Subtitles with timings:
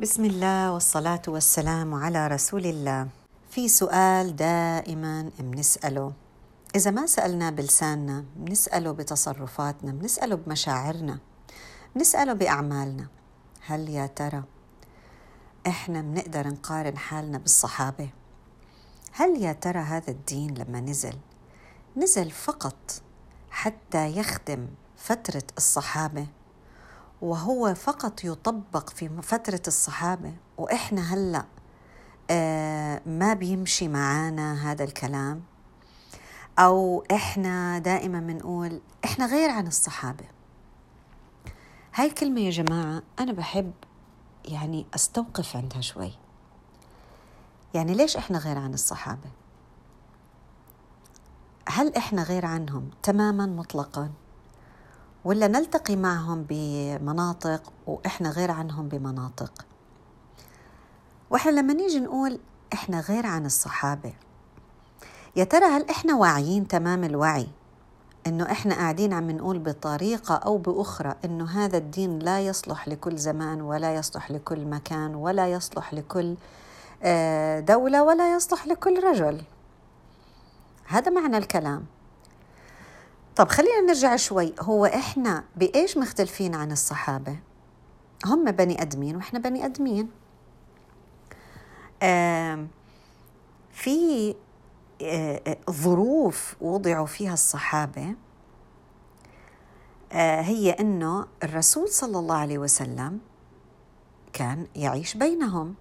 [0.00, 3.08] بسم الله والصلاة والسلام على رسول الله.
[3.50, 6.12] في سؤال دائما بنسأله
[6.76, 11.18] إذا ما سألنا بلساننا بنسأله بتصرفاتنا بنسأله بمشاعرنا
[11.96, 13.06] بنسأله بأعمالنا
[13.66, 14.42] هل يا ترى
[15.66, 18.08] إحنا بنقدر نقارن حالنا بالصحابة؟
[19.12, 21.16] هل يا ترى هذا الدين لما نزل
[21.96, 23.02] نزل فقط
[23.50, 26.26] حتى يخدم فترة الصحابة
[27.22, 30.32] وهو فقط يطبق في فترة الصحابة.
[30.58, 31.44] وإحنا هلأ
[32.30, 35.42] آه ما بيمشي معانا هذا الكلام.
[36.58, 40.24] أو إحنا دائما بنقول إحنا غير عن الصحابة.
[41.94, 43.72] هاي الكلمة يا جماعة أنا بحب
[44.44, 46.12] يعني أستوقف عندها شوي.
[47.74, 49.30] يعني ليش إحنا غير عن الصحابة؟
[51.68, 54.10] هل إحنا غير عنهم تماما مطلقا؟
[55.24, 59.66] ولا نلتقي معهم بمناطق وإحنا غير عنهم بمناطق؟
[61.30, 62.38] وإحنا لما نيجي نقول
[62.72, 64.12] إحنا غير عن الصحابة
[65.36, 67.48] يا ترى هل إحنا واعيين تمام الوعي
[68.26, 73.60] إنه إحنا قاعدين عم نقول بطريقة أو بأخرى إنه هذا الدين لا يصلح لكل زمان
[73.60, 76.36] ولا يصلح لكل مكان ولا يصلح لكل
[77.02, 79.42] آه، دولة ولا يصلح لكل رجل؟
[80.86, 81.84] هذا معنى الكلام.
[83.40, 84.54] طب خلينا نرجع شوي.
[84.60, 87.38] هو إحنا بإيش مختلفين عن الصحابة؟
[88.26, 90.10] هم بني أدمين وإحنا بني أدمين.
[92.02, 92.66] آه
[93.72, 94.34] في
[95.02, 98.14] آه ظروف وضعوا فيها الصحابة
[100.12, 103.20] آه هي إنه الرسول صلى الله عليه وسلم
[104.32, 105.74] كان يعيش بينهم.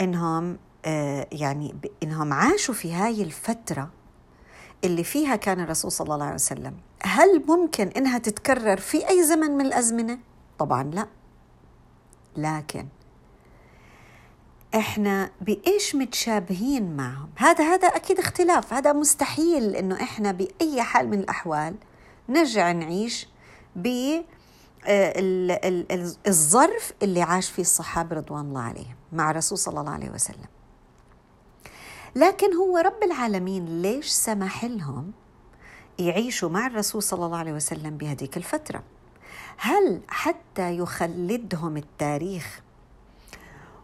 [0.00, 3.90] إنهم آه يعني إنهم عاشوا في هاي الفترة.
[4.84, 6.76] اللي فيها كان الرسول صلى الله عليه وسلم.
[7.02, 10.18] هل ممكن إنها تتكرر في أي زمن من الأزمنة؟
[10.58, 11.06] طبعا لا.
[12.36, 12.86] لكن
[14.74, 18.72] إحنا بإيش متشابهين معهم؟ هذا هذا أكيد اختلاف.
[18.72, 21.74] هذا مستحيل إنه إحنا بأي حال من الأحوال
[22.28, 23.28] نرجع نعيش
[23.76, 23.88] ب
[24.86, 25.12] آه،
[26.26, 30.46] الظرف اللي عاش فيه الصحابة رضوان الله عليهم مع الرسول صلى الله عليه وسلم.
[32.14, 35.12] لكن هو رب العالمين ليش سمح لهم
[35.98, 38.82] يعيشوا مع الرسول صلى الله عليه وسلم بهذيك الفترة؟
[39.56, 42.60] هل حتى يخلدهم التاريخ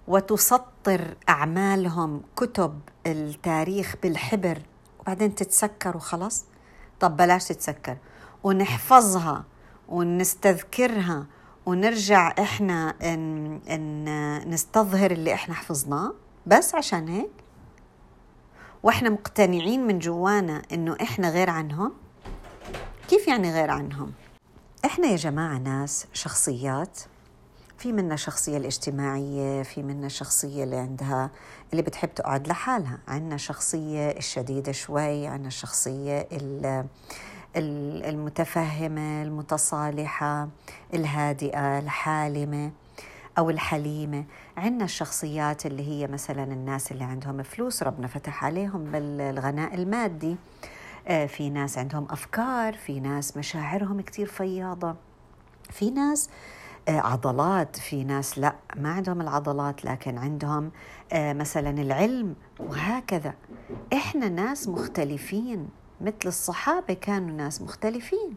[0.08, 4.58] وتسطر أعمالهم كتب التاريخ بالحبر
[5.00, 6.44] وبعدين تتسكر وخلص
[7.00, 7.96] طب بلاش تتسكر
[8.44, 9.44] ونحفظها
[9.88, 11.26] ونستذكرها
[11.66, 16.14] ونرجع إحنا ان, إن نستظهر اللي إحنا حفظناه؟
[16.46, 17.30] بس عشان هيك
[18.82, 21.92] وإحنا مقتنعين من جوانا إنه إحنا غير عنهم؟
[23.08, 24.12] كيف يعني غير عنهم؟
[24.84, 26.98] إحنا يا جماعة ناس شخصيات.
[27.78, 31.30] في منا شخصية الاجتماعية في منا الشخصية اللي عندها
[31.72, 32.98] اللي بتحب تقعد لحالها.
[33.08, 36.28] عندنا شخصية الشديدة شوي عندنا الشخصية
[37.56, 40.48] المتفهمة المتصالحة
[40.94, 42.70] الهادئة الحالمة
[43.38, 44.24] أو الحليمة.
[44.56, 50.36] عندنا الشخصيات اللي هي مثلا الناس اللي عندهم فلوس ربنا فتح عليهم بالغناء المادي.
[51.08, 54.94] آه، في ناس عندهم أفكار في ناس مشاعرهم كتير فياضة
[55.70, 56.30] في ناس
[56.88, 60.70] آه، عضلات في ناس لا ما عندهم العضلات لكن عندهم
[61.12, 63.34] آه، مثلا العلم وهكذا.
[63.92, 65.68] إحنا ناس مختلفين
[66.00, 68.34] مثل الصحابة كانوا ناس مختلفين.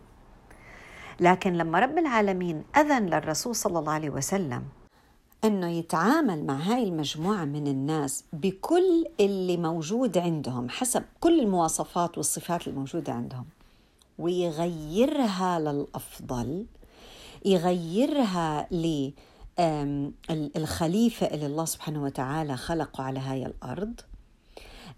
[1.20, 4.64] لكن لما رب العالمين أذن للرسول صلى الله عليه وسلم
[5.44, 12.68] إنه يتعامل مع هاي المجموعة من الناس بكل اللي موجود عندهم حسب كل المواصفات والصفات
[12.68, 13.46] الموجوده عندهم
[14.20, 16.66] ويغيرها للأفضل
[17.46, 18.68] يغيرها
[20.30, 23.94] للخليفه اللي الله سبحانه وتعالى خلقه على هاي الأرض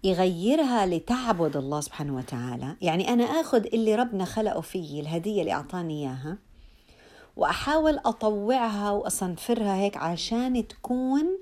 [0.04, 2.76] يغيرها لتعبد الله سبحانه وتعالى.
[2.80, 6.38] يعني أنا آخذ اللي ربنا خلقه فيي الهدية اللي أعطاني إياها
[7.36, 11.38] وأحاول أطوعها وأصنفرها هيك عشان تكون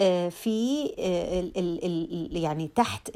[0.00, 3.10] آه، في آه، يعني تحت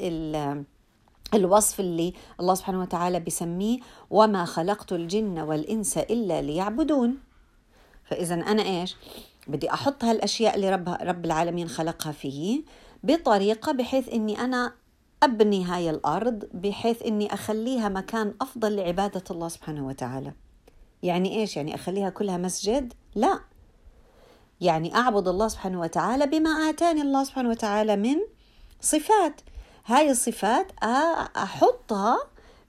[1.33, 3.79] الوصف اللي الله سبحانه وتعالى بسميه
[4.09, 7.17] وما خلقت الجن والإنس إلا ليعبدون.
[8.03, 8.95] فإذا أنا إيش؟
[9.47, 12.65] بدي أحط هالأشياء اللي رب رب العالمين خلقها فيي
[13.03, 14.73] بطريقة بحيث إني أنا
[15.23, 20.33] أبني هاي الأرض بحيث إني أخليها مكان أفضل لعبادة الله سبحانه وتعالى.
[21.03, 23.39] يعني إيش؟ يعني أخليها كلها مسجد؟ لا.
[24.61, 28.15] يعني أعبد الله سبحانه وتعالى بما آتاني الله سبحانه وتعالى من
[28.81, 29.41] صفات.
[29.85, 30.71] هاي الصفات
[31.37, 32.17] أحطها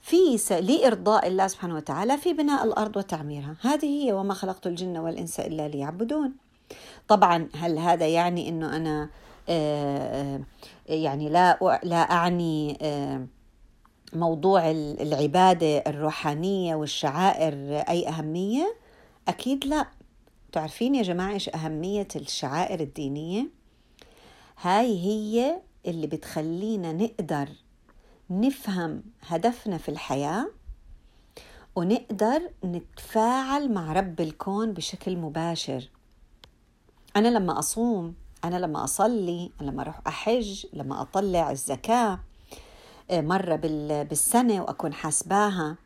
[0.01, 3.57] في لإرضاء الله سبحانه وتعالى في بناء الأرض وتعميرها.
[3.61, 6.33] هذه هي وما خلقت الجن والإنس إلا ليعبدون.
[7.09, 9.09] طبعا هل هذا يعني إنه أنا
[10.89, 12.79] يعني لا لا أعني
[14.13, 17.55] موضوع العبادة الروحانية والشعائر
[17.89, 18.77] أي أهمية؟
[19.29, 19.87] أكيد لا.
[20.53, 23.49] تعرفين يا جماعة إيش أهمية الشعائر الدينية؟
[24.61, 27.49] هاي هي اللي بتخلينا نقدر
[28.31, 30.51] نفهم هدفنا في الحياة
[31.77, 35.91] ونقدر نتفاعل مع رب الكون بشكل مباشر.
[37.17, 38.15] أنا لما أصوم
[38.45, 42.21] أنا لما أصلي لما أروح أحج لما أطلع الزكاة
[43.13, 43.57] مرة
[44.03, 45.77] بالسنة وأكون حاسباها.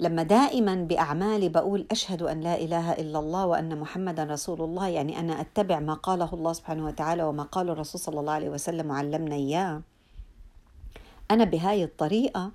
[0.00, 5.20] لما دائما بأعمالي بقول أشهد أن لا إله إلا الله وأن محمدا رسول الله يعني
[5.20, 9.34] أنا أتبع ما قاله الله سبحانه وتعالى وما قاله الرسول صلى الله عليه وسلم وعلمنا
[9.34, 9.82] إياه.
[11.30, 12.50] أنا بهاي الطريقة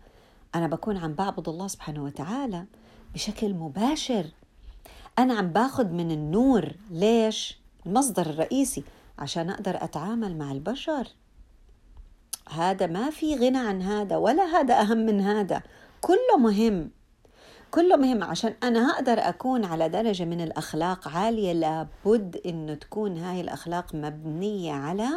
[0.56, 2.65] أنا بكون عم بعبد الله سبحانه وتعالى
[3.13, 4.25] بشكل مباشر.
[5.19, 6.71] أنا عم باخذ من النور.
[6.92, 8.83] ليش؟ المصدر الرئيسي
[9.19, 11.07] عشان أقدر أتعامل مع البشر.
[12.53, 15.62] هذا ما في غنى عن هذا ولا هذا أهم من هذا.
[16.01, 16.92] كله مهم.
[17.71, 18.24] كله مهم.
[18.24, 24.74] عشان أنا هقدر أكون على درجة من الأخلاق عالية لابد إنه تكون هاي الأخلاق مبنية
[24.74, 25.09] على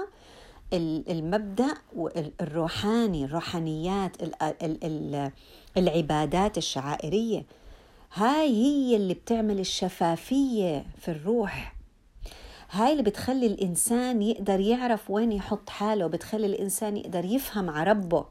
[0.73, 1.75] المبدأ
[2.41, 4.17] الروحاني الروحانيات
[5.77, 7.47] العبادات الشعائرية.
[8.15, 11.74] هاي هي اللي بتعمل الشفافية في الروح.
[12.75, 18.27] هاي اللي بتخلي الإنسان يقدر يعرف وين يحط حاله بتخلي الإنسان يقدر يفهم على ربه.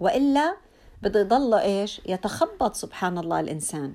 [0.00, 0.56] وإلا
[1.02, 3.94] بده يضل إيش؟ يتخبط سبحان الله الإنسان.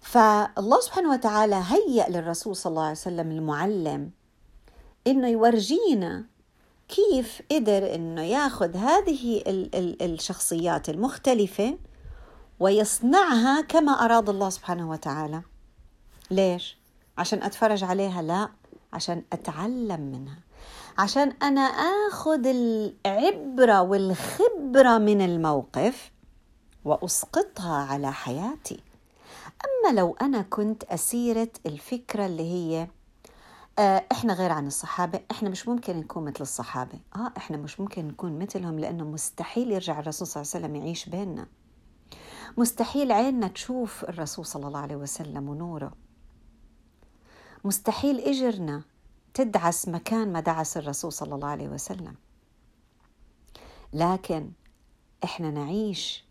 [0.00, 4.10] فالله سبحانه وتعالى هيأ للرسول صلى الله عليه وسلم المعلم
[5.06, 6.24] إنه يورجينا
[6.88, 9.42] كيف قدر إنه ياخذ هذه
[10.02, 11.78] الشخصيات المختلفة
[12.60, 15.42] ويصنعها كما أراد الله سبحانه وتعالى.
[16.30, 16.81] ليش؟
[17.18, 18.48] عشان أتفرج عليها؟ لا
[18.92, 20.38] عشان أتعلم منها.
[20.98, 21.60] عشان أنا
[22.08, 26.12] آخذ العبرة والخبرة من الموقف
[26.84, 28.80] وأسقطها على حياتي.
[29.64, 32.88] أما لو أنا كنت أسيرة الفكرة اللي هي
[33.78, 36.98] آه إحنا غير عن الصحابة إحنا مش ممكن نكون مثل الصحابة.
[37.16, 41.08] آه إحنا مش ممكن نكون مثلهم لأنه مستحيل يرجع الرسول صلى الله عليه وسلم يعيش
[41.08, 41.46] بيننا.
[42.56, 45.92] مستحيل عيننا تشوف الرسول صلى الله عليه وسلم ونوره.
[47.64, 48.82] مستحيل إجرنا
[49.34, 52.14] تدعس مكان ما دعس الرسول صلى الله عليه وسلم.
[53.92, 54.50] لكن
[55.24, 56.24] إحنا نعيش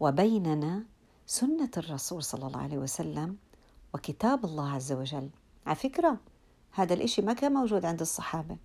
[0.00, 0.84] وبيننا
[1.26, 3.36] سنة الرسول صلى الله عليه وسلم
[3.94, 5.30] وكتاب الله عز وجل.
[5.66, 6.18] على فكرة
[6.72, 8.56] هذا الإشي ما كان موجود عند الصحابة.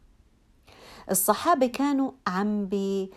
[1.12, 3.12] الصحابة كانوا عم بي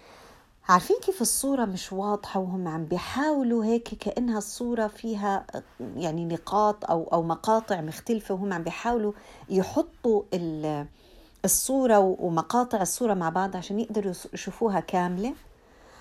[0.69, 5.47] عارفين كيف الصورة مش واضحة وهم عم بيحاولوا هيك كأنها الصورة فيها
[5.81, 9.13] يعني نقاط أو أو مقاطع مختلفة وهم عم بيحاولوا
[9.49, 10.23] يحطوا
[11.45, 15.35] الصورة ومقاطع الصورة مع بعض عشان يقدروا يشوفوها كاملة.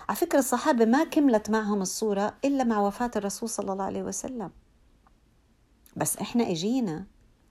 [0.10, 4.52] على فكرة الصحابة ما كملت معهم الصورة إلا مع وفاة الرسول صلى الله عليه وسلم.
[5.96, 7.06] بس إحنا إجينا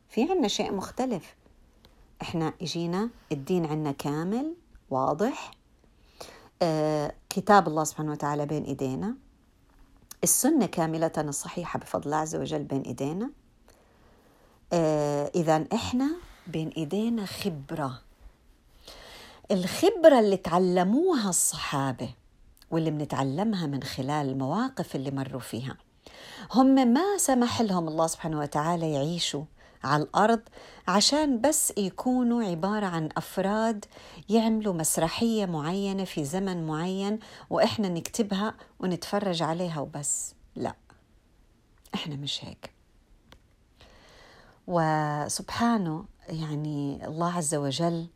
[0.09, 1.35] في عنا شيء مختلف.
[2.23, 4.55] إحنا إجينا الدين عنا كامل
[4.91, 5.60] واضح
[7.29, 9.15] كتاب الله سبحانه وتعالى بين إيدينا.
[10.25, 13.31] السنة كاملة الصحيحة بفضل الله عز وجل بين إيدينا.
[14.73, 16.11] آه، اذا إحنا
[16.47, 18.01] بين إيدينا خبرة.
[19.51, 22.15] الخبرة اللي تعلموها الصحابة
[22.70, 25.77] واللي بنتعلمها من خلال المواقف اللي مروا فيها.
[26.55, 29.44] هم ما سمح لهم الله سبحانه وتعالى يعيشوا
[29.84, 30.41] على الأرض
[30.89, 33.84] عشان بس يكونوا عبارة عن أفراد
[34.29, 37.19] يعملوا مسرحية معينة في زمن معين
[37.51, 40.34] وإحنا نكتبها ونتفرج عليها وبس.
[40.56, 40.75] لا
[41.94, 42.72] إحنا مش هيك.
[44.67, 48.06] وسبحانه يعني الله عز وجل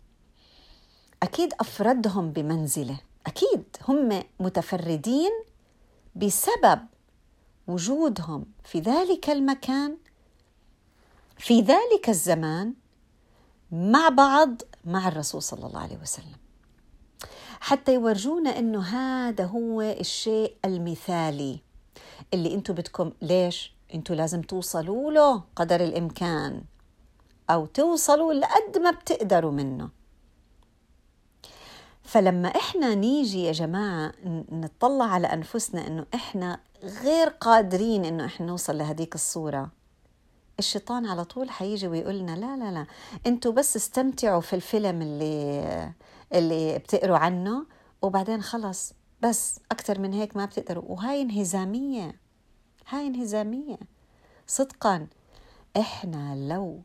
[1.22, 2.98] أكيد أفردهم بمنزله.
[3.26, 5.30] أكيد هم متفردين
[6.16, 6.80] بسبب
[7.66, 9.96] وجودهم في ذلك المكان
[11.44, 12.74] في ذلك الزمان
[13.72, 16.36] مع بعض مع الرسول صلى الله عليه وسلم.
[17.60, 21.60] حتى يورجونا إنه هذا هو الشيء المثالي
[22.34, 23.12] اللي أنتم بدكم.
[23.22, 26.62] ليش؟ أنتم لازم توصلوا له قدر الإمكان
[27.50, 29.88] أو توصلوا لقد ما بتقدروا منه.
[32.02, 34.12] فلما إحنا نيجي يا جماعة
[34.52, 36.60] نطلع على أنفسنا إنه إحنا
[37.02, 39.83] غير قادرين إنه إحنا نوصل لهديك الصورة
[40.58, 42.86] الشيطان على طول حيجي ويقول لنا لا لا لا
[43.26, 45.92] أنتوا بس استمتعوا في الفيلم اللي
[46.34, 47.66] اللي بتقروا عنه
[48.02, 48.92] وبعدين خلص
[49.22, 50.84] بس أكثر من هيك ما بتقدروا.
[50.86, 52.20] وهاي انهزامية
[52.88, 53.78] هاي انهزامية.
[54.46, 55.06] صدقا
[55.76, 56.82] إحنا لو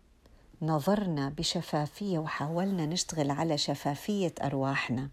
[0.62, 5.10] نظرنا بشفافية وحاولنا نشتغل على شفافية أرواحنا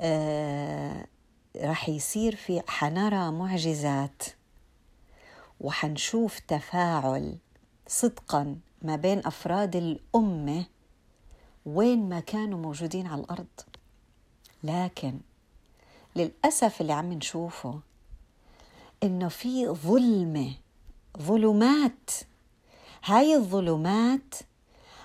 [0.00, 1.06] آه
[1.56, 4.22] رح يصير في حنرى معجزات.
[5.60, 7.36] وحنشوف تفاعل
[7.86, 10.66] صدقا ما بين أفراد الأمة
[11.66, 13.46] وين ما كانوا موجودين على الأرض.
[14.64, 15.20] لكن
[16.16, 17.80] للأسف اللي عم نشوفه
[19.02, 20.52] إنه في ظلمة
[21.22, 22.10] ظلمات.
[23.04, 24.34] هاي الظلمات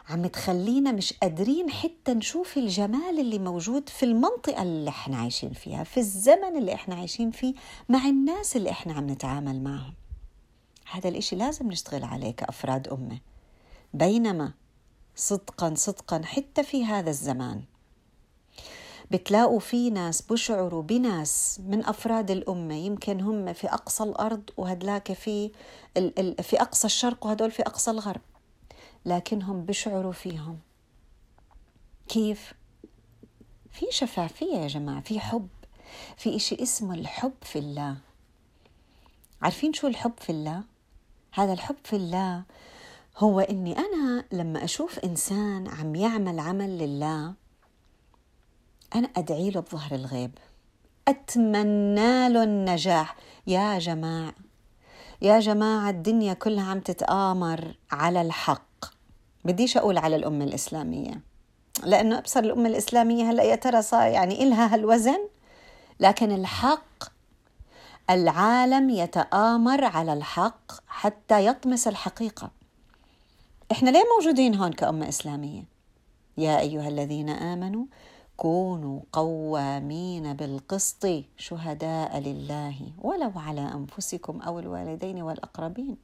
[0.09, 5.83] عم تخلينا مش قادرين حتى نشوف الجمال اللي موجود في المنطقة اللي إحنا عايشين فيها
[5.83, 7.53] في الزمن اللي إحنا عايشين فيه
[7.89, 9.93] مع الناس اللي إحنا عم نتعامل معهم.
[10.91, 13.19] هذا الإشي لازم نشتغل عليه كأفراد أمة.
[13.93, 14.53] بينما
[15.15, 17.63] صدقا صدقا حتى في هذا الزمان
[19.11, 25.51] بتلاقوا في ناس بشعروا بناس من أفراد الأمة يمكن هم في أقصى الأرض وهدلاك في
[26.41, 28.21] في أقصى الشرق وهدول في أقصى الغرب.
[29.05, 30.59] لكنهم بشعروا فيهم.
[32.07, 32.53] كيف؟
[33.71, 35.47] في شفافية يا جماعة في حب.
[36.17, 37.97] في إشي اسمه الحب في الله.
[39.41, 40.63] عارفين شو الحب في الله؟
[41.35, 42.43] هذا الحب في الله
[43.17, 47.33] هو إني أنا لما أشوف إنسان عم يعمل عمل لله
[48.95, 50.31] أنا أدعي له بظهر الغيب.
[51.07, 53.15] أتمنى له النجاح.
[53.47, 54.33] يا جماعة
[55.21, 58.85] يا جماعة الدنيا كلها عم تتآمر على الحق.
[59.45, 61.21] بديش أقول على الأمة الإسلامية
[61.83, 65.19] لأنه أبصر الأمة الإسلامية هلأ يا ترى صار يعني إلها هالوزن؟
[65.99, 66.94] لكن الحق
[68.09, 72.51] العالم يتآمر على الحق حتى يطمس الحقيقة.
[73.71, 75.63] إحنا ليه موجودين هون كأمة إسلامية؟
[76.37, 77.85] يا أيها الذين آمنوا
[78.37, 81.07] كونوا قوامين بالقسط
[81.37, 85.97] شهداء لله ولو على أنفسكم أو الوالدين والأقربين.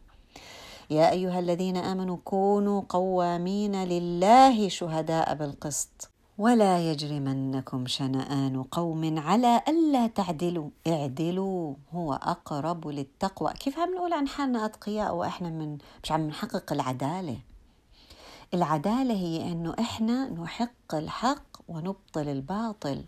[0.90, 6.11] يا أيها الذين آمنوا كونوا قوامين لله شهداء بالقسط.
[6.42, 10.70] ولا يجرمنكم شنآن قوم على ألا تعدلوا.
[10.88, 13.54] اعدلوا هو أقرب للتقوى.
[13.54, 17.38] كيف عم نقول عن حالنا أتقياء وإحنا من مش عم نحقق العدالة؟
[18.54, 23.06] العدالة هي أنه إحنا نحق الحق ونبطل الباطل.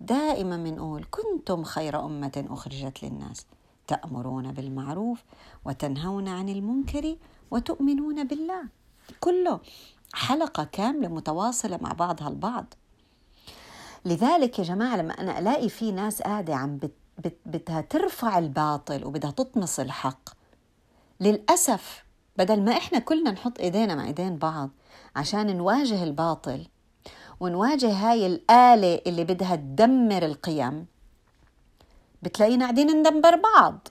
[0.00, 3.46] دائما بنقول كنتم خير أمة أخرجت للناس.
[3.86, 5.24] تأمرون بالمعروف
[5.64, 7.16] وتنهون عن المنكر
[7.50, 8.62] وتؤمنون بالله.
[9.20, 9.60] كله.
[10.16, 12.74] حلقة كاملة متواصلة مع بعضها البعض.
[14.04, 19.04] لذلك يا جماعة لما أنا ألاقي في ناس قاعدة عم بت بت بدها ترفع الباطل
[19.04, 20.30] وبدها تطمس الحق.
[21.20, 22.04] للأسف
[22.36, 24.70] بدل ما إحنا كلنا نحط إيدينا مع إيدين بعض
[25.16, 26.66] عشان نواجه الباطل
[27.40, 30.86] ونواجه هاي الآلة اللي بدها تدمر القيم
[32.22, 33.88] بتلاقينا قاعدين ندمر بعض.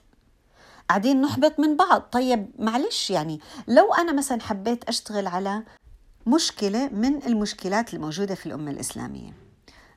[0.88, 2.00] قاعدين نحبط من بعض.
[2.00, 5.62] طيب معلش يعني لو أنا مثلا حبيت أشتغل على
[6.26, 9.32] مشكلة من المشكلات الموجودة في الأمة الإسلامية.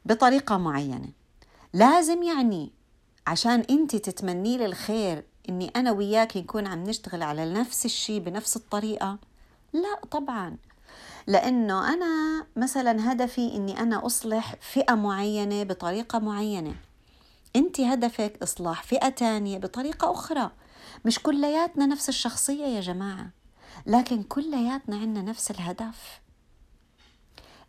[0.06, 1.10] بطريقة معينة.
[1.74, 2.72] لازم يعني
[3.28, 8.56] عشان أنت تتمني لي الخير إني أنا وياك نكون عم نشتغل على نفس الشيء بنفس
[8.56, 9.18] الطريقة.
[9.74, 10.58] لا طبعا.
[11.28, 16.76] لأنه أنا مثلا هدفي إني أنا أصلح فئة معينة بطريقة معينة.
[17.56, 20.52] أنت هدفك إصلاح فئة تانية بطريقة أخرى.
[21.06, 23.39] مش كلياتنا نفس الشخصية يا جماعة.
[23.86, 26.22] لكن كلياتنا عندنا نفس الهدف.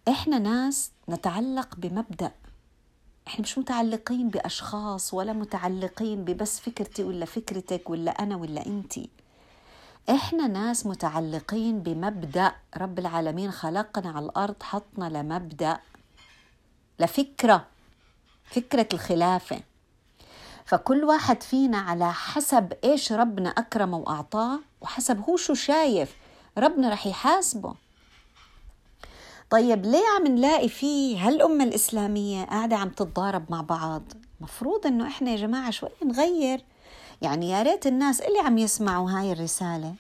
[0.09, 2.33] إحنا ناس نتعلق بمبدأ.
[3.29, 9.11] إحنا مش متعلقين بأشخاص ولا متعلقين ببس فكرتي ولا فكرتك ولا أنا ولا انتي
[10.11, 12.53] إحنا ناس متعلقين بمبدأ.
[12.77, 15.79] رب العالمين خلقنا على الأرض حطنا لمبدأ
[16.99, 17.67] لفكرة
[18.45, 19.61] فكرة الخلافة.
[20.71, 26.17] فكل واحد فينا على حسب إيش ربنا أكرمه وأعطاه وحسب هو شو شايف
[26.59, 27.75] ربنا رح يحاسبه.
[29.51, 34.03] طيب ليه عم نلاقي فيه هالأمة الإسلامية قاعدة عم تتضارب مع بعض؟
[34.41, 36.65] مفروض إنه إحنا يا جماعة شوي نغير.
[37.23, 39.95] يعني يا ريت الناس اللي عم يسمعوا هاي الرسالة.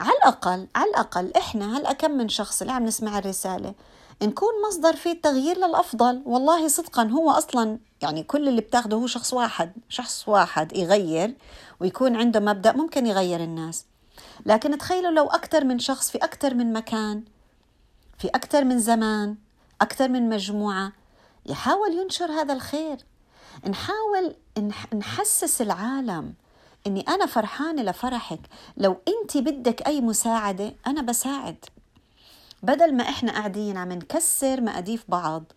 [0.00, 3.74] على الأقل على الأقل إحنا هلأ كم من شخص اللي عم نسمع الرسالة؟
[4.22, 6.22] نكون مصدر في التغيير للأفضل.
[6.26, 11.34] والله صدقا هو أصلا يعني كل اللي بتاخده هو شخص واحد شخص واحد يغير
[11.80, 13.84] ويكون عنده مبدأ ممكن يغير الناس.
[14.46, 17.24] لكن تخيلوا لو أكثر من شخص في أكثر من مكان
[18.18, 19.36] في أكثر من زمان
[19.80, 20.92] أكثر من مجموعة
[21.46, 22.96] يحاول ينشر هذا الخير.
[23.68, 24.34] نحاول
[24.94, 26.34] نحسس العالم
[26.86, 28.40] إني أنا فرحانة لفرحك.
[28.76, 31.64] لو أنت بدك أي مساعدة أنا بساعد.
[32.66, 35.52] بدل ما إحنا قاعدين عم نكسر مقاديف بعض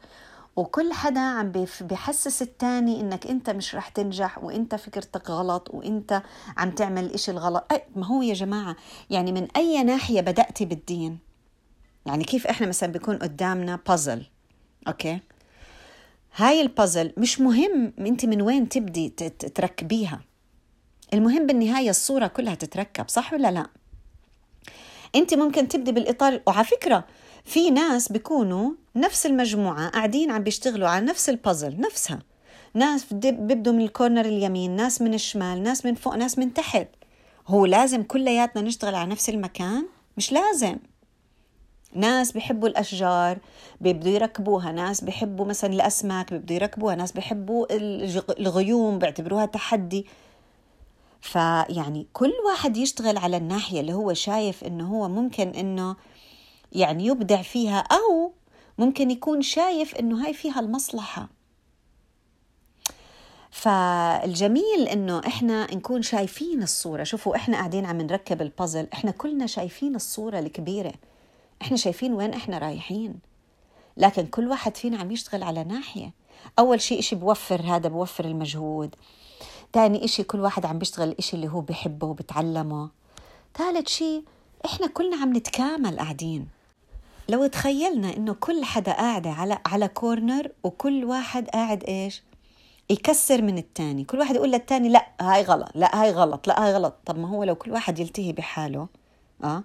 [0.56, 1.52] وكل حدا عم
[1.82, 6.24] بحسس التاني إنك أنت مش رح تنجح وأنت فكرتك غلط وأنت
[6.58, 7.66] عم تعمل الاشي الغلط.
[7.72, 8.76] أي ما هو يا جماعة
[9.10, 11.20] يعني من أي ناحية بدأتي بالدين؟
[12.06, 14.26] يعني كيف إحنا مثلا بيكون قدامنا بازل
[14.88, 15.20] أوكي؟
[16.36, 19.10] هاي البازل مش مهم أنت من وين تبدي
[19.56, 20.22] تركبيها.
[21.14, 23.79] المهم بالنهاية الصورة كلها تتركب صح ولا لا؟
[25.16, 27.06] انت ممكن تبدي بالإطار وعلى فكرة
[27.46, 32.20] في ناس بيكونوا نفس المجموعة قاعدين عم بيشتغلوا على نفس البازل نفسها.
[32.74, 36.88] ناس بيبدوا من الكورنر اليمين ناس من الشمال ناس من فوق ناس من تحت.
[37.48, 39.86] هو لازم كلياتنا نشتغل على نفس المكان؟
[40.18, 40.78] مش لازم.
[41.94, 43.38] ناس بيحبوا الأشجار
[43.82, 44.72] بيبدوا يركبوها.
[44.72, 46.96] ناس بيحبوا مثلا الأسماك بيبدوا يركبوها.
[46.96, 47.66] ناس بيحبوا
[48.40, 50.06] الغيوم بيعتبروها تحدي.
[51.22, 55.96] فيعني كل واحد يشتغل على الناحية اللي هو شايف إنه هو ممكن إنه
[56.72, 58.34] يعني يبدع فيها أو
[58.78, 61.30] ممكن يكون شايف إنه هاي فيها المصلحة.
[63.52, 67.04] فالجميل إنه إحنا نكون شايفين الصورة.
[67.04, 70.94] شوفوا إحنا قاعدين عم نركب البازل إحنا كلنا شايفين الصورة الكبيرة.
[71.62, 73.20] إحنا شايفين وين إحنا رايحين.
[73.98, 76.14] لكن كل واحد فينا عم يشتغل على ناحية.
[76.60, 78.96] أول شيء إشي بوفر هذا بوفر المجهود.
[79.74, 82.90] تاني إشي كل واحد عم بيشتغل الإشي اللي هو بحبه وبتعلمه.
[83.58, 84.24] ثالث شيء
[84.66, 86.48] إحنا كلنا عم نتكامل قاعدين.
[87.30, 92.24] لو تخيلنا إنه كل حدا قاعد على على كورنر وكل واحد قاعد إيش؟
[92.90, 94.04] يكسر من التاني.
[94.04, 96.96] كل واحد يقول للتاني لا هاي غلط لا هاي غلط لا هاي غلط.
[97.06, 98.88] طب ما هو لو كل واحد يلتهي بحاله
[99.44, 99.64] آه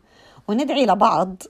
[0.49, 1.43] وندعي لبعض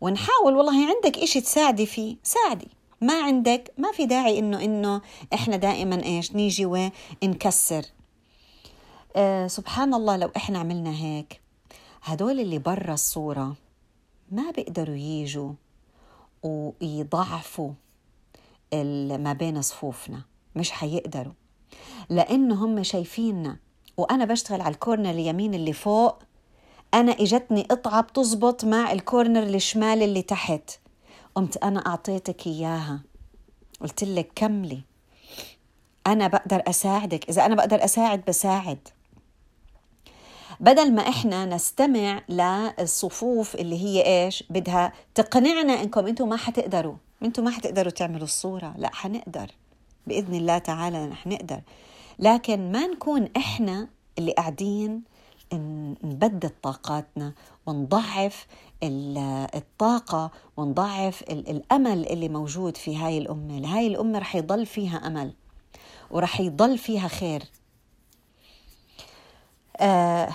[0.00, 2.68] ونحاول والله عندك إشي تساعدي فيه ساعدي.
[3.02, 5.00] ما عندك ما في داعي إنه إنه
[5.34, 6.66] إحنا دائما إيش نيجي
[7.22, 7.84] ونكسر.
[9.16, 11.40] آه سبحان الله لو إحنا عملنا هيك
[12.02, 13.56] هدول اللي برا الصورة
[14.30, 15.52] ما بيقدروا ييجوا
[16.42, 17.70] ويضعفوا
[19.18, 20.22] ما بين صفوفنا
[20.56, 21.32] مش حيقدروا.
[22.10, 23.56] لأنه هم شايفيننا
[23.96, 26.18] وأنا بشتغل على الكورنر اليمين اللي فوق
[26.94, 30.70] أنا إجتني قطعة بتزبط مع الكورنر الشمال اللي تحت.
[31.34, 33.00] قمت أنا أعطيتك إياها.
[33.80, 34.82] قلت لك كملي.
[36.06, 37.28] أنا بقدر أساعدك.
[37.28, 38.88] إذا أنا بقدر أساعد بساعد.
[40.60, 46.94] بدل ما إحنا نستمع للصفوف اللي هي إيش؟ بدها تقنعنا إنكم أنتم ما حتقدروا.
[47.22, 48.74] أنتم ما حتقدروا تعملوا الصورة.
[48.78, 49.50] لا حنقدر.
[50.06, 51.60] بإذن الله تعالى رح نقدر.
[52.18, 55.02] لكن ما نكون إحنا اللي قاعدين
[56.04, 57.32] نبدد طاقاتنا
[57.66, 58.46] ونضعف
[58.84, 63.76] الطاقة ونضعف الأمل اللي موجود في هاي الأمة.
[63.76, 65.32] هاي الأمة رح يضل فيها أمل
[66.10, 67.42] ورح يضل فيها خير.
[69.80, 70.28] آه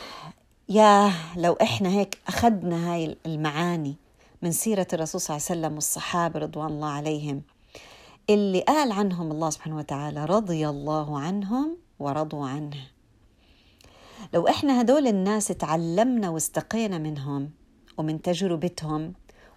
[0.69, 3.95] يا لو إحنا هيك أخذنا هاي المعاني
[4.41, 7.41] من سيرة الرسول صلى الله عليه وسلم والصحابة رضوان الله عليهم
[8.29, 12.77] اللي قال عنهم الله سبحانه وتعالى رضي الله عنهم ورضوا عنه.
[14.33, 17.51] لو إحنا هدول الناس تعلمنا واستقينا منهم
[17.97, 19.13] ومن تجربتهم.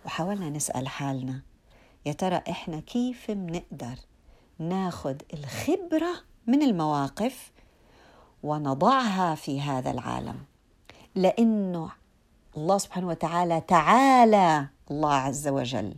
[0.06, 1.40] وحاولنا نسأل حالنا.
[2.06, 3.94] يا ترى إحنا كيف بنقدر
[4.58, 6.12] ناخذ الخبرة
[6.46, 7.52] من المواقف
[8.42, 10.36] ونضعها في هذا العالم؟
[11.14, 11.90] لأنه
[12.56, 15.94] الله سبحانه وتعالى تعالى الله عز وجل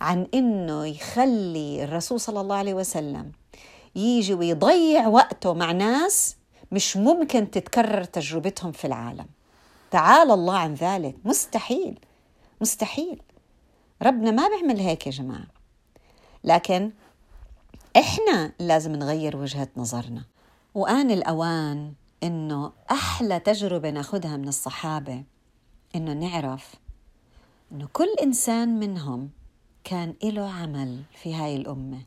[0.00, 3.32] عن إنه يخلي الرسول صلى الله عليه وسلم
[3.96, 6.36] يجي ويضيع وقته مع ناس
[6.72, 9.26] مش ممكن تتكرر تجربتهم في العالم.
[9.90, 11.16] تعالى الله عن ذلك.
[11.24, 11.98] مستحيل.
[12.60, 13.22] مستحيل.
[14.02, 15.46] ربنا ما بيعمل هيك يا جماعة.
[16.44, 16.92] لكن
[17.96, 20.24] إحنا لازم نغير وجهة نظرنا.
[20.74, 25.24] وآن الأوان إنه أحلى تجربة ناخدها من الصحابة
[25.94, 26.74] إنه نعرف
[27.72, 29.30] إنه كل إنسان منهم
[29.84, 32.02] كان له عمل في هاي الأمة.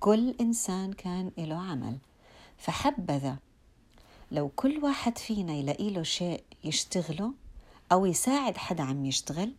[0.00, 1.98] كل إنسان كان له عمل.
[2.58, 3.36] فحبذا
[4.32, 7.32] لو كل واحد فينا يلاقي له شيء يشتغله
[7.92, 9.52] أو يساعد حدا عم يشتغل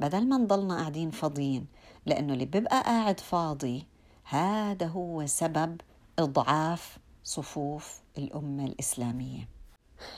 [0.00, 1.66] بدل ما نضلنا قاعدين فاضيين
[2.06, 3.86] لأنه اللي بيبقى قاعد فاضي
[4.24, 5.80] هذا هو سبب
[6.18, 9.48] إضعاف صفوف الأمة الإسلامية.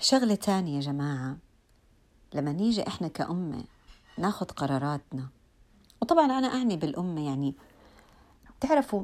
[0.00, 1.36] شغلة تانية يا جماعة
[2.34, 3.64] لما نيجي إحنا كأمة
[4.18, 5.28] ناخد قراراتنا.
[6.02, 7.54] وطبعا أنا أعني بالأمة يعني
[8.60, 9.02] تعرفوا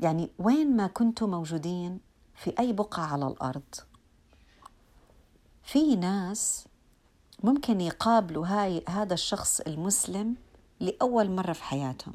[0.00, 2.00] يعني وين ما كنتوا موجودين
[2.34, 3.74] في أي بقعة على الأرض
[5.62, 6.64] في ناس
[7.42, 10.36] ممكن يقابلوا هاي هذا الشخص المسلم
[10.80, 12.14] لأول مرة في حياتهم.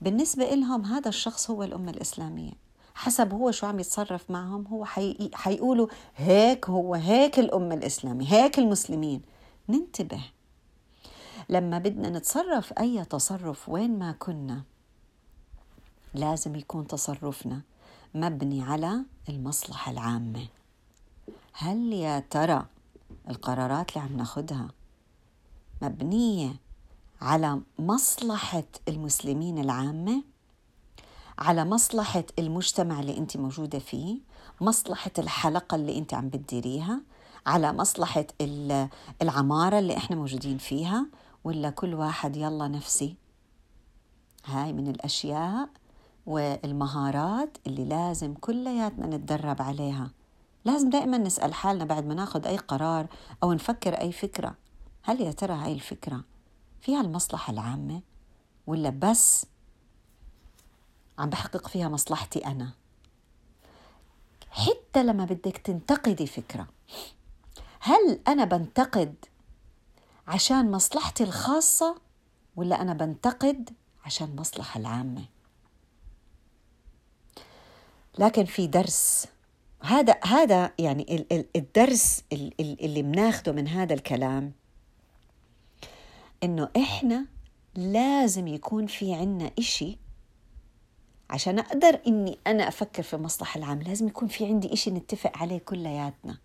[0.00, 2.52] بالنسبة لهم هذا الشخص هو الأمة الإسلامية.
[2.94, 5.30] حسب هو شو عم يتصرف معهم هو حي...
[5.34, 9.22] حيقولوا هيك هو هيك الأمة الإسلامية هيك المسلمين.
[9.68, 10.20] ننتبه.
[11.48, 14.62] لما بدنا نتصرف أي تصرف وين ما كنا
[16.14, 17.62] لازم يكون تصرفنا
[18.14, 20.46] مبني على المصلحة العامة.
[21.52, 22.66] هل يا ترى
[23.30, 24.68] القرارات اللي عم ناخدها
[25.82, 26.56] مبنية
[27.20, 30.22] على مصلحة المسلمين العامة؟
[31.38, 34.18] على مصلحة المجتمع اللي أنت موجودة فيه؟
[34.60, 37.00] مصلحة الحلقة اللي أنت عم بتديريها؟
[37.46, 38.26] على مصلحة
[39.22, 41.06] العمارة اللي إحنا موجودين فيها؟
[41.44, 43.16] ولا كل واحد يلا نفسي؟
[44.44, 45.68] هاي من الأشياء
[46.26, 50.10] والمهارات اللي لازم كلياتنا نتدرب عليها.
[50.64, 53.06] لازم دائما نسأل حالنا بعد ما ناخذ أي قرار
[53.42, 54.54] أو نفكر أي فكرة.
[55.02, 56.24] هل يا ترى هاي الفكرة
[56.80, 58.02] فيها المصلحة العامة
[58.66, 59.46] ولا بس
[61.18, 62.72] عم بحقق فيها مصلحتي أنا؟
[64.50, 66.66] حتى لما بدك تنتقدي فكرة
[67.80, 69.14] هل أنا بنتقد
[70.26, 72.00] عشان مصلحتي الخاصة
[72.56, 73.70] ولا أنا بنتقد
[74.04, 75.24] عشان المصلحة العامة؟
[78.18, 79.26] لكن في درس
[79.84, 82.24] هذا هذا يعني الدرس
[82.60, 84.52] اللي بناخده من هذا الكلام
[86.42, 87.26] إنه إحنا
[87.74, 89.98] لازم يكون في عنا إشي
[91.30, 95.58] عشان أقدر إني أنا أفكر في المصلحة العامة لازم يكون في عندي إشي نتفق عليه
[95.58, 96.38] كلياتنا.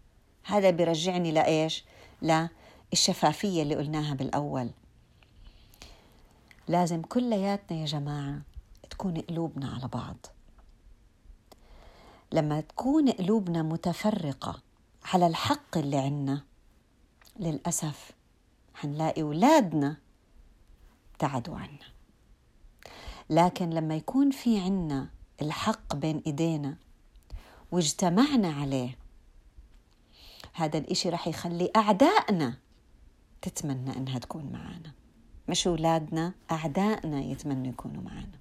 [0.43, 1.85] هذا بيرجعني لإيش؟
[2.21, 4.69] للشفافية اللي قلناها بالأول.
[6.67, 8.41] لازم كلياتنا يا جماعة
[8.89, 10.25] تكون قلوبنا على بعض.
[12.31, 14.61] لما تكون قلوبنا متفرقة
[15.05, 16.41] على الحق اللي عنا
[17.39, 18.11] للأسف
[18.73, 19.97] حنلاقي أولادنا
[21.11, 21.89] ابتعدوا عنا.
[23.29, 25.09] لكن لما يكون في عنا
[25.41, 26.75] الحق بين إيدينا
[27.71, 28.97] واجتمعنا عليه
[30.53, 32.57] هذا الإشي رح يخلي أعدائنا
[33.41, 34.91] تتمنى إنها تكون معنا
[35.49, 38.39] مش أولادنا أعدائنا يتمنوا يكونوا معنا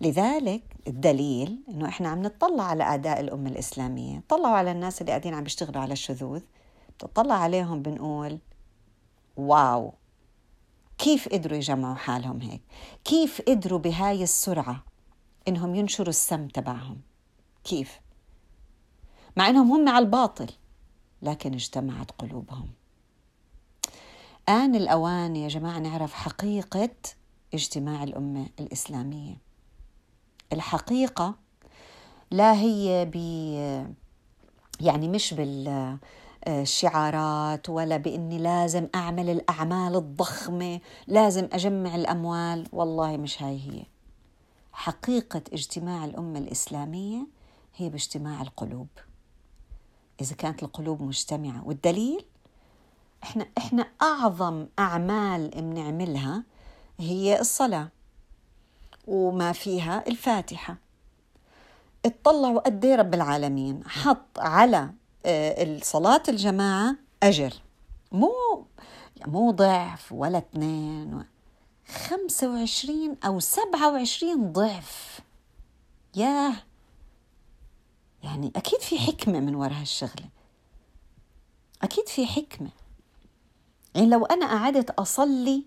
[0.00, 5.34] لذلك الدليل إنه إحنا عم نطلع على اعداء الأمة الإسلامية، طلعوا على الناس اللي قاعدين
[5.34, 6.40] عم بيشتغلوا على الشذوذ،
[6.96, 8.38] بتطلع عليهم بنقول
[9.36, 9.92] واو
[10.98, 12.62] كيف قدروا يجمعوا حالهم هيك؟
[13.04, 14.84] كيف قدروا بهاي السرعة
[15.48, 17.00] إنهم ينشروا السم تبعهم؟
[17.64, 18.00] كيف؟
[19.36, 20.50] مع إنهم هم على الباطل
[21.22, 22.68] لكن اجتمعت قلوبهم.
[24.48, 26.90] آن الأوان يا جماعة نعرف حقيقة
[27.54, 29.45] اجتماع الأمة الإسلامية
[30.52, 31.34] الحقيقة
[32.30, 33.16] لا هي ب
[34.80, 35.34] يعني مش
[36.46, 43.86] بالشعارات ولا بإني لازم أعمل الأعمال الضخمة لازم أجمع الأموال والله مش هاي هي.
[44.72, 47.26] حقيقة اجتماع الأمة الإسلامية
[47.76, 48.88] هي باجتماع القلوب.
[50.20, 52.24] إذا كانت القلوب مجتمعة والدليل
[53.22, 56.44] إحنا إحنا أعظم أعمال بنعملها
[56.98, 57.88] هي الصلاة.
[59.06, 60.76] وما فيها الفاتحة.
[62.06, 63.84] اطلعوا قد رب العالمين.
[63.88, 64.90] حط على
[65.26, 67.52] آه، صلاة الجماعة أجر.
[68.12, 68.32] مو
[69.26, 71.24] مو ضعف ولا اثنين
[71.88, 75.20] خمسة وعشرين أو سبعة وعشرين ضعف.
[76.16, 76.54] ياه.
[78.22, 80.28] يعني أكيد في حكمة من وراء هالشغلة.
[81.82, 82.70] أكيد في حكمة.
[83.94, 85.64] يعني لو أنا قعدت أصلي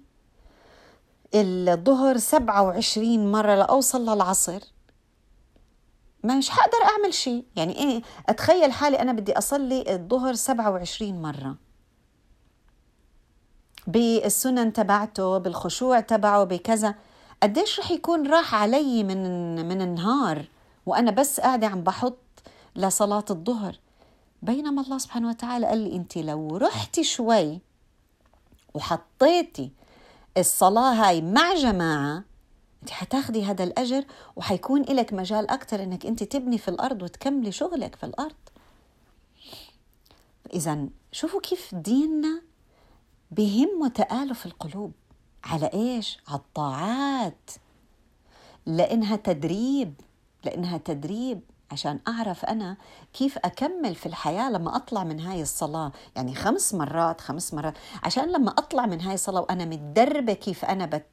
[1.36, 4.60] الظهر 27 مرة لأوصل للعصر.
[6.24, 7.46] مش حقدر أعمل شيء.
[7.56, 11.56] يعني إيه أتخيل حالي أنا بدي أصلي الظهر 27 مرة.
[13.88, 16.96] بالسنن تبعته بالخشوع تبعه بكذا.
[17.44, 20.46] قديش رح يكون راح علي من من النهار
[20.86, 22.18] وأنا بس قاعدة عم بحط
[22.76, 23.76] لصلاة الظهر.
[24.42, 27.60] بينما الله سبحانه وتعالى قال لي أنت لو رحتي شوي
[28.74, 29.72] وحطيتي
[30.40, 32.24] الصلاة هاي مع جماعة
[32.82, 37.96] انت حتاخدي هذا الأجر وحيكون لك مجال أكثر إنك أنت تبني في الأرض وتكملي شغلك
[37.96, 38.36] في الأرض.
[40.54, 42.42] إذا شوفوا كيف ديننا
[43.32, 44.92] بهم تآلف القلوب.
[45.44, 47.52] على إيش؟ على الطاعات.
[48.66, 49.94] لأنها تدريب.
[50.44, 51.42] لأنها تدريب.
[51.72, 52.78] عشان أعرف أنا
[53.14, 55.92] كيف أكمل في الحياة لما أطلع من هاي الصلاة.
[56.16, 57.74] يعني خمس مرات خمس مرات.
[58.04, 61.06] عشان لما أطلع من هاي الصلاة وأنا متدربة كيف أنا بت...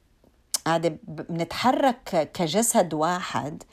[1.07, 3.63] بنتحرك كجسد واحد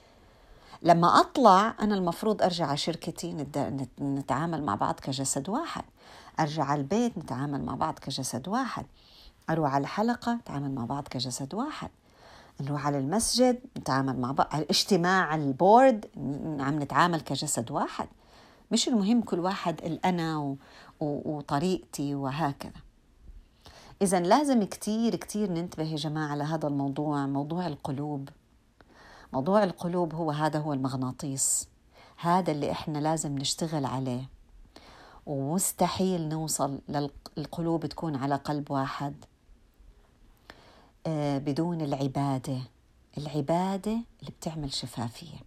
[0.82, 3.46] لما أطلع أنا المفروض أرجع على شركتي
[4.00, 5.84] نتعامل مع بعض كجسد واحد.
[6.40, 8.86] أرجع على البيت نتعامل مع بعض كجسد واحد.
[9.50, 11.90] أروح على الحلقة نتعامل مع بعض كجسد واحد.
[12.60, 16.06] نروح على المسجد نتعامل مع بعض الاجتماع البورد
[16.60, 18.08] عم نتعامل كجسد واحد.
[18.70, 20.56] مش المهم كل واحد الأنا و...
[21.00, 21.36] و...
[21.36, 22.72] وطريقتي وهكذا.
[24.02, 28.28] إذا لازم كتير كتير ننتبه يا جماعة على هذا الموضوع موضوع القلوب.
[29.32, 31.68] موضوع القلوب هو هذا هو المغناطيس.
[32.16, 34.28] هذا اللي إحنا لازم نشتغل عليه.
[35.26, 36.80] ومستحيل نوصل
[37.36, 39.24] للقلوب تكون على قلب واحد.
[41.38, 42.58] بدون العبادة.
[43.18, 45.38] العبادة اللي بتعمل شفافية.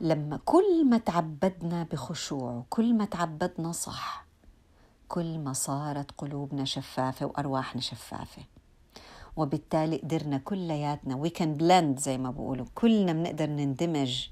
[0.00, 4.24] لما كل ما تعبدنا بخشوع وكل ما تعبدنا صح
[5.08, 8.42] كل ما صارت قلوبنا شفافة وأرواحنا شفافة.
[9.36, 14.28] وبالتالي قدرنا كلياتنا وي كان بلند زي ما بقولوا كلنا بنقدر نندمج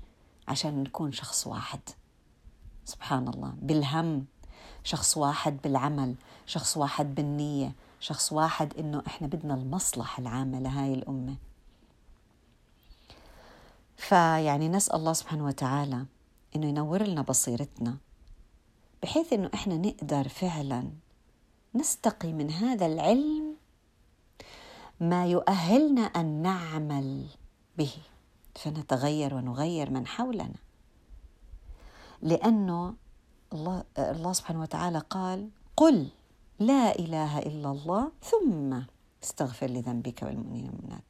[0.49, 1.81] عشان نكون شخص واحد.
[2.85, 3.55] سبحان الله.
[3.63, 4.25] بالهم.
[4.85, 6.15] شخص واحد بالعمل.
[6.47, 7.73] شخص واحد بالنية.
[8.01, 11.37] شخص واحد إنه إحنا بدنا المصلحة العامة لهاي الأمة.
[13.97, 16.07] فيعني نسأل الله سبحانه وتعالى
[16.57, 17.97] إنه ينور لنا بصيرتنا
[19.03, 20.91] بحيث إنه إحنا نقدر فعلا
[21.75, 23.55] نستقي من هذا العلم
[25.01, 27.27] ما يؤهلنا أن نعمل
[27.79, 27.93] به.
[28.55, 30.59] فنتغير ونغير من حولنا.
[32.23, 32.95] لأنه
[33.53, 36.09] الله, الله سبحانه وتعالى قال قل
[36.61, 38.81] لا إله إلا الله ثم
[39.25, 41.05] استغفر لذنبك والمؤمنين والمؤمنات.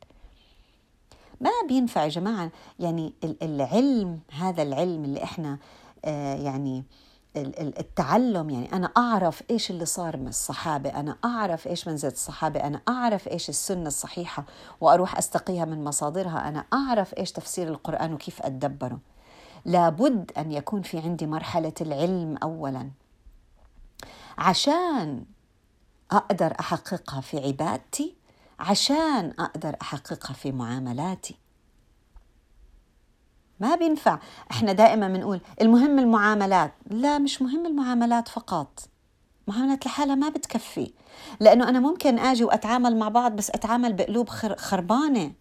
[1.40, 5.58] ما بينفع يا جماعة يعني العلم هذا العلم اللي إحنا
[6.04, 6.84] آه يعني
[7.36, 12.80] التعلم يعني أنا أعرف إيش اللي صار من الصحابة أنا أعرف إيش منزلة الصحابة أنا
[12.88, 14.44] أعرف إيش السنة الصحيحة
[14.80, 18.98] وأروح أستقيها من مصادرها أنا أعرف إيش تفسير القرآن وكيف أتدبره.
[19.64, 22.90] لابد أن يكون في عندي مرحلة العلم أولا.
[24.38, 25.24] عشان
[26.10, 28.16] أقدر أحققها في عبادتي
[28.58, 31.38] عشان أقدر أحققها في معاملاتي.
[33.60, 34.18] ما بينفع.
[34.50, 36.74] إحنا دائما بنقول المهم المعاملات.
[36.90, 38.88] لا مش مهم المعاملات فقط.
[39.48, 40.92] معاملات لحالها ما بتكفي.
[41.40, 45.32] لأنه أنا ممكن آجي وأتعامل مع بعض بس أتعامل بقلوب خربانة.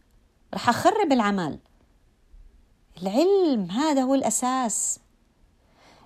[0.54, 1.60] رح أخرب العمل.
[3.02, 5.00] العلم هذا هو الأساس.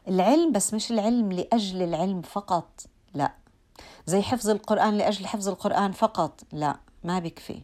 [0.08, 2.86] العلم بس مش العلم لأجل العلم فقط.
[3.14, 3.43] لا.
[4.06, 6.42] زي حفظ القرآن لأجل حفظ القرآن فقط.
[6.52, 7.62] لا ما بيكفي.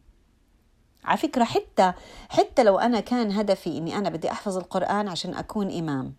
[1.03, 1.93] على فكرة حتى
[2.29, 6.13] حتى لو أنا كان هدفي إني أنا بدي أحفظ القرآن عشان أكون إمام.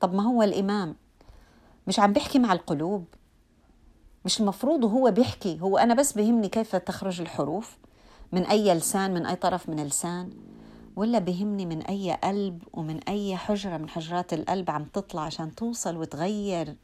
[0.00, 0.96] طب ما هو الإمام؟
[1.86, 3.04] مش عم بيحكي مع القلوب؟
[4.24, 7.78] مش المفروض هو بيحكي؟ هو أنا بس بهمني كيف تخرج الحروف؟
[8.32, 10.30] من أي لسان؟ من أي طرف من اللسان
[10.96, 15.96] ولا بهمني من أي قلب ومن أي حجرة من حجرات القلب عم تطلع عشان توصل
[15.96, 16.76] وتغير؟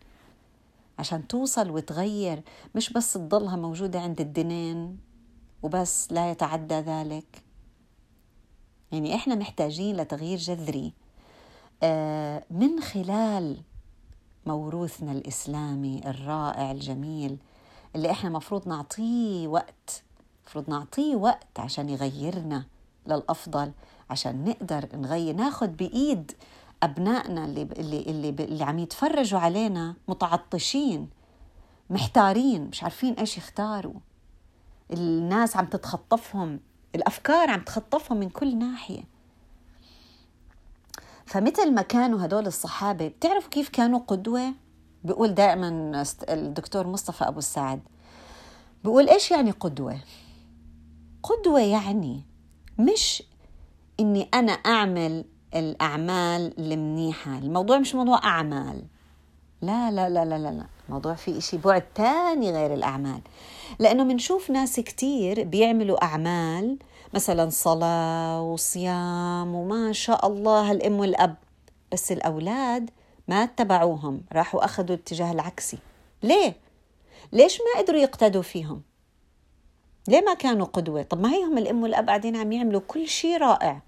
[0.99, 2.43] عشان توصل وتغير
[2.75, 4.99] مش بس تضلها موجودة عند الدنين
[5.63, 7.43] وبس لا يتعدى ذلك.
[8.93, 10.93] يعني إحنا محتاجين لتغيير جذري.
[11.83, 13.57] آه، من خلال
[14.47, 17.37] موروثنا الإسلامي الرائع الجميل
[17.97, 20.03] اللي إحنا مفروض نعطيه وقت
[20.47, 22.67] مفروض نعطيه وقت عشان يغيرنا
[23.07, 23.73] للأفضل
[24.11, 26.33] عشان نقدر نغير ناخذ بإيد
[26.83, 31.09] أبنائنا اللي اللي اللي, اللي عم يتفرجوا علينا متعطشين
[31.91, 34.01] محتارين مش عارفين إيش يختاروا.
[34.93, 36.61] الناس عم تتخطفهم
[36.95, 39.03] الأفكار عم تخطفهم من كل ناحية.
[41.27, 44.55] فمثل ما كانوا هدول الصحابة بتعرفوا كيف كانوا قدوة؟
[45.05, 47.81] بيقول دائما الدكتور مصطفى أبو السعد
[48.85, 50.01] بيقول إيش يعني قدوة؟
[51.23, 52.23] قدوة يعني
[52.79, 53.23] مش
[54.01, 58.83] إني أنا أعمل الأعمال المنيحه الموضوع مش موضوع أعمال
[59.63, 63.21] لا لا لا لا لا الموضوع في إشي بعد تاني غير الأعمال
[63.79, 66.79] لأنه بنشوف ناس كتير بيعملوا أعمال
[67.15, 71.37] مثلا صلاة وصيام وما شاء الله الأم والأب
[71.93, 72.91] بس الأولاد
[73.29, 75.79] ما اتبعوهم راحوا أخذوا الاتجاه العكسي
[76.23, 76.57] ليه؟
[77.33, 78.83] ليش ما قدروا يقتدوا فيهم؟
[80.09, 83.81] ليه ما كانوا قدوة؟ طب ما هيهم الأم والأب قاعدين عم يعملوا كل شيء رائع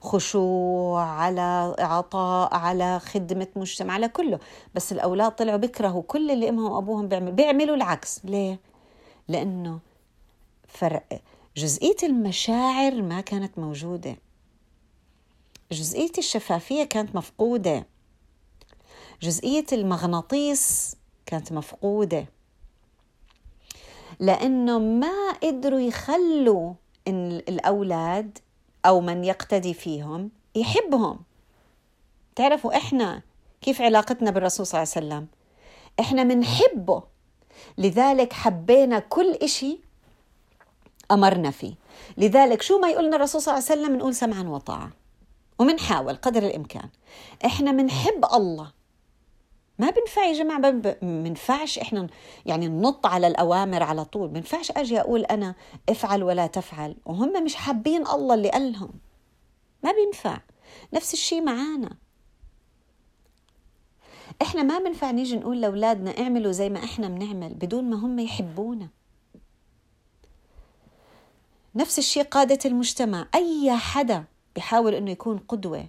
[0.00, 4.38] خشوع على عطاء على خدمة مجتمع على كله.
[4.74, 7.32] بس الأولاد طلعوا بيكرهوا كل اللي أمهم وأبوهم بيعملوا.
[7.32, 8.20] بيعملوا العكس.
[8.24, 8.60] ليه؟
[9.28, 9.78] لأنه
[10.68, 11.22] فرق.
[11.56, 14.16] جزئية المشاعر ما كانت موجودة.
[15.72, 17.86] جزئية الشفافية كانت مفقودة.
[19.22, 22.26] جزئية المغناطيس كانت مفقودة.
[24.20, 26.74] لأنه ما قدروا يخلوا
[27.08, 28.38] الأولاد
[28.86, 31.18] أو من يقتدي فيهم يحبهم.
[32.36, 33.22] تعرفوا إحنا
[33.60, 35.26] كيف علاقتنا بالرسول صلى الله عليه وسلم؟
[36.00, 37.02] إحنا منحبه.
[37.78, 39.78] لذلك حبينا كل إشي
[41.10, 41.74] أمرنا فيه.
[42.16, 44.90] لذلك شو ما يقولنا الرسول صلى الله عليه وسلم؟ نقول سمعا وطاعة
[45.58, 46.88] ومنحاول قدر الإمكان.
[47.44, 48.81] إحنا منحب الله.
[49.78, 52.06] ما بنفع يا جماعة ما بنفعش إحنا
[52.46, 54.28] يعني ننط على الأوامر على طول.
[54.28, 55.54] بنفعش أجي أقول أنا
[55.88, 56.96] افعل ولا تفعل.
[57.06, 58.90] وهم مش حابين الله اللي قال لهم
[59.84, 60.40] ما بينفع.
[60.92, 61.96] نفس الشيء معانا.
[64.42, 68.88] إحنا ما بنفع نيجي نقول لأولادنا اعملوا زي ما إحنا بنعمل بدون ما هم يحبونا.
[71.74, 73.28] نفس الشيء قادة المجتمع.
[73.34, 75.88] أي حدا بيحاول إنه يكون قدوة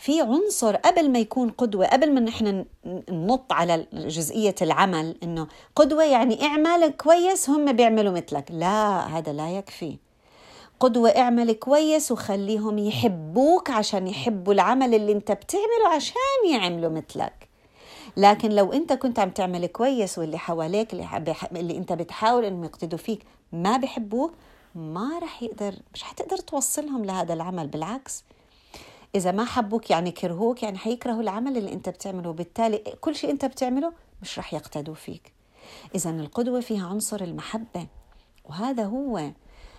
[0.00, 2.64] في عنصر قبل ما يكون قدوة قبل ما نحن
[3.10, 8.50] ننط على جزئية العمل إنه قدوة يعني اعمل كويس هم بيعملوا مثلك.
[8.50, 9.96] لا هذا لا يكفي.
[10.80, 17.48] قدوة اعمل كويس وخليهم يحبوك عشان يحبوا العمل اللي أنت بتعمله عشان يعملوا مثلك.
[18.16, 21.08] لكن لو أنت كنت عم تعمل كويس واللي حواليك اللي,
[21.56, 24.32] اللي أنت بتحاول إنهم يقتدوا فيك ما بحبوك
[24.74, 27.66] ما رح يقدر مش حتقدر توصلهم لهذا العمل.
[27.66, 28.24] بالعكس
[29.14, 32.30] إذا ما حبوك يعني كرهوك يعني حيكرهوا العمل اللي أنت بتعمله.
[32.30, 33.92] وبالتالي كل شيء أنت بتعمله
[34.22, 35.32] مش رح يقتدوا فيك.
[35.94, 37.86] إذا القدوة فيها عنصر المحبة.
[38.44, 39.16] وهذا هو.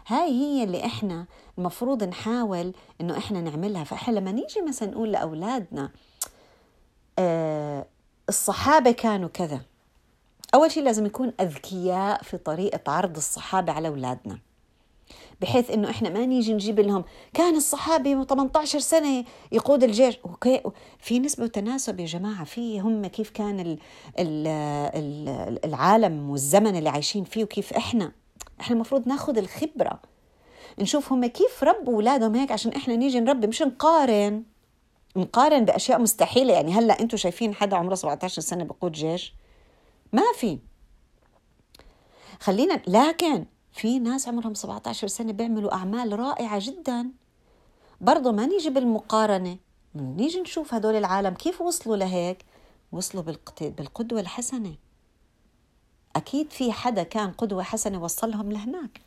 [0.07, 1.25] هاي هي اللي إحنا
[1.57, 3.83] المفروض نحاول إنه إحنا نعملها.
[3.83, 5.91] فإحنا لما نيجي مثلا نقول لأولادنا
[7.19, 7.85] آه
[8.29, 9.61] الصحابة كانوا كذا.
[10.53, 14.39] أول شيء لازم يكون أذكياء في طريقة عرض الصحابة على أولادنا.
[15.41, 17.03] بحيث إنه إحنا ما نيجي نجيب لهم.
[17.33, 20.17] كان الصحابي 18 سنة يقود الجيش.
[20.25, 20.61] أوكي.
[20.99, 22.43] في نسبة وتناسب يا جماعة.
[22.43, 23.77] في هم كيف كان ال
[24.19, 28.11] ال ال العالم والزمن اللي عايشين فيه وكيف إحنا.
[28.61, 29.99] إحنا المفروض ناخذ الخبرة.
[30.79, 33.47] نشوف هم كيف ربوا أولادهم هيك عشان إحنا نيجي نربي.
[33.47, 34.43] مش نقارن.
[35.15, 36.53] نقارن بأشياء مستحيلة.
[36.53, 39.33] يعني هلأ أنتم شايفين حدا عمره 17 سنة بقود جيش؟
[40.13, 40.59] ما في.
[42.39, 42.81] خلينا.
[42.87, 47.11] لكن في ناس عمرهم 17 سنة بيعملوا أعمال رائعة جدا.
[48.01, 49.57] برضه ما نيجي بالمقارنة.
[49.95, 52.45] نيجي نشوف هدول العالم كيف وصلوا لهيك؟
[52.91, 53.23] وصلوا
[53.59, 54.75] بالقدوة الحسنة.
[56.15, 59.01] أكيد في حدا كان قدوة حسنة وصلهم لهناك.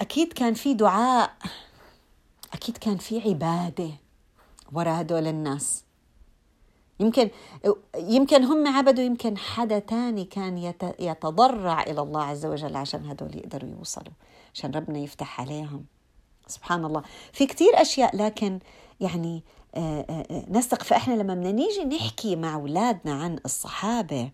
[0.00, 1.36] أكيد كان في دعاء.
[2.52, 3.90] أكيد كان في عبادة
[4.72, 5.84] وراء هدول الناس.
[7.00, 7.30] يمكن
[7.96, 13.70] يمكن هم عبدوا يمكن حدا تاني كان يتضرع إلى الله عز وجل عشان هدول يقدروا
[13.70, 14.12] يوصلوا
[14.54, 15.84] عشان ربنا يفتح عليهم.
[16.46, 17.02] سبحان الله.
[17.32, 18.58] في كتير أشياء لكن
[19.00, 19.42] يعني
[19.74, 24.30] آه، آه، آه، نستق فإحنا لما بدنا نيجي نحكي مع أولادنا عن الصحابة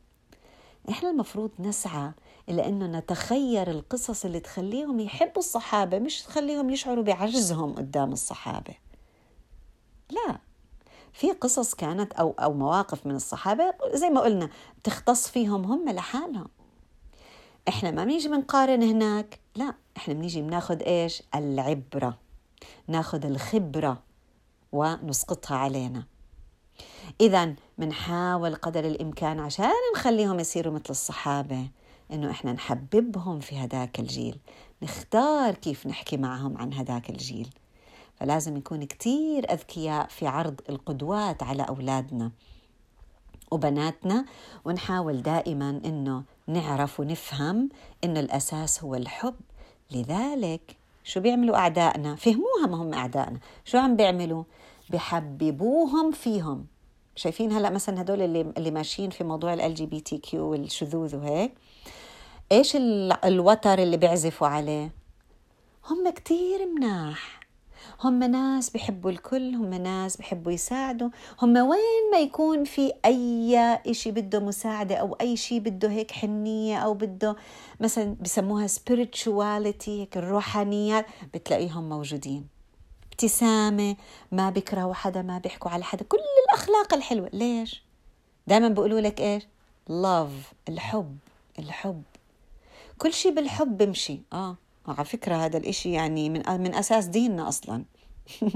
[0.91, 2.13] إحنا المفروض نسعى
[2.49, 8.75] إلى أنه نتخير القصص اللي تخليهم يحبوا الصحابة مش تخليهم يشعروا بعجزهم قدام الصحابة.
[10.11, 10.39] لا.
[11.15, 14.51] في قصص كانت أو, أو مواقف من الصحابة زي ما قلنا
[14.85, 16.49] تختص فيهم هم لحالهم.
[17.69, 22.19] إحنا ما بنيجي بنقارن هناك لا إحنا بنيجي بناخذ إيش؟ العبرة.
[22.89, 24.03] ناخذ الخبرة
[24.73, 26.05] ونسقطها علينا.
[27.21, 31.69] إذا بنحاول قدر الإمكان عشان نخليهم يصيروا مثل الصحابة
[32.13, 34.39] إنه إحنا نحببهم في هداك الجيل.
[34.83, 37.51] نختار كيف نحكي معهم عن هداك الجيل.
[38.21, 42.31] فلازم نكون كتير أذكياء في عرض القدوات على أولادنا
[43.51, 44.25] وبناتنا
[44.65, 47.69] ونحاول دائما إنه نعرف ونفهم
[48.05, 49.35] إنه الأساس هو الحب.
[49.91, 53.39] لذلك شو بيعملوا أعدائنا؟ فهموها ما هم أعدائنا.
[53.65, 54.45] شو عم بيعملوا؟
[54.91, 56.67] بحببوهم فيهم.
[57.17, 61.17] شايفين هلأ مثلا هدول اللي اللي ماشيين في موضوع ال جي بي تي كيو والشذوذ
[61.17, 61.55] وهيك؟
[62.53, 62.77] إيش
[63.25, 64.91] الوتر اللي بيعزفوا عليه؟
[65.91, 67.44] هم كتير مناح.
[68.01, 71.09] هم ناس بحبوا الكل هم ناس بحبوا يساعدوا.
[71.43, 76.79] هم وين ما يكون في أي إشي بده مساعدة أو أي شيء بده هيك حنية
[76.79, 77.37] أو بده
[77.81, 82.47] مثلا بسموها spirituality هيك الروحانيات بتلاقيهم موجودين.
[83.13, 83.97] ابتسامة
[84.33, 86.05] ما بيكرهوا حدا ما بيحكوا على حدا.
[86.05, 86.19] كل
[86.49, 87.31] الأخلاق الحلوة.
[87.33, 87.83] ليش؟
[88.47, 89.43] دائما بيقولوا لك إيش؟
[89.91, 91.17] love الحب
[91.59, 92.03] الحب.
[92.99, 94.21] كل شيء بالحب بمشي.
[94.33, 94.57] آه.
[94.87, 97.85] على فكرة هذا الإشي يعني من من أساس ديننا أصلا.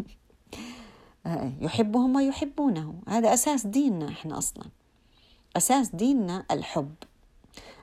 [1.26, 2.94] آه، يحبهم ويحبونه.
[3.08, 4.64] هذا أساس ديننا إحنا أصلا.
[5.56, 6.94] أساس ديننا الحب.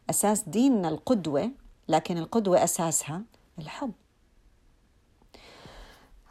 [0.10, 1.52] أساس ديننا القدوة
[1.88, 3.22] لكن القدوة أساسها
[3.60, 3.92] الحب.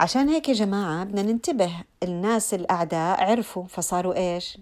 [0.01, 1.73] عشان هيك يا جماعة بدنا ننتبه
[2.03, 4.59] الناس الأعداء عرفوا فصاروا إيش؟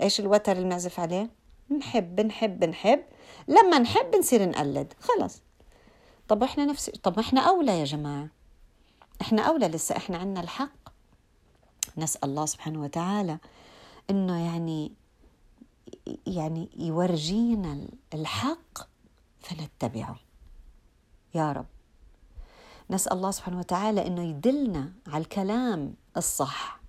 [0.00, 1.30] إيش الوتر اللي بنعزف عليه؟
[1.78, 3.00] نحب نحب نحب
[3.48, 4.92] لما نحب نصير نقلد.
[5.00, 5.42] خلص.
[6.30, 8.28] طب إحنا نفس طب إحنا أولى يا جماعة.
[9.20, 10.88] إحنا أولى لسه إحنا عندنا الحق.
[11.96, 13.38] نسأل الله سبحانه وتعالى
[14.10, 14.92] إنه يعني
[16.26, 18.78] يعني يورجينا الحق
[19.40, 20.16] فنتبعه.
[21.34, 21.66] يا رب.
[22.90, 26.80] نسأل الله سبحانه وتعالى إنه يدلنا على الكلام الصح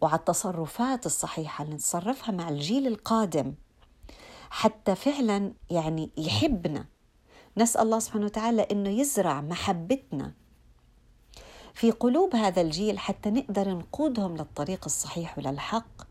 [0.00, 3.54] وعلى التصرفات الصحيحة اللي نتصرفها مع الجيل القادم.
[4.50, 6.84] حتى فعلا يعني يحبنا.
[7.56, 10.32] نسأل الله سبحانه وتعالى أنه يزرع محبتنا
[11.74, 16.06] في قلوب هذا الجيل حتى نقدر نقودهم للطريق الصحيح وللحق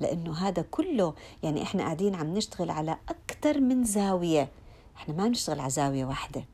[0.00, 4.48] لأنه هذا كله يعني إحنا قاعدين عم نشتغل على أكثر من زاوية.
[4.96, 6.44] إحنا ما بنشتغل على زاوية واحدة.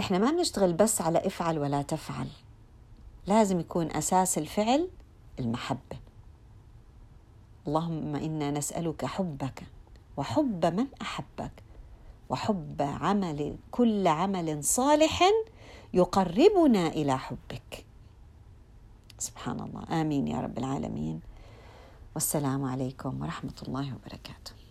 [0.00, 2.28] إحنا ما بنشتغل بس على افعل ولا تفعل.
[3.26, 4.88] لازم يكون أساس الفعل
[5.38, 5.96] المحبة.
[7.66, 9.62] اللهم إنا نسألك حبك
[10.16, 11.52] وحب من أحبك.
[12.32, 15.22] وحب عمل كل عمل صالح
[15.94, 17.84] يقربنا إلى حبك.
[19.18, 20.00] سبحان الله.
[20.00, 21.20] آمين يا رب العالمين.
[22.14, 24.61] والسلام عليكم ورحمة الله وبركاته.